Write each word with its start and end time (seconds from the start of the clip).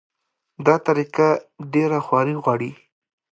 دا 0.65 0.75
طریقه 0.87 1.27
ډېره 1.73 1.97
خواري 2.05 2.35
غواړي. 2.43 2.71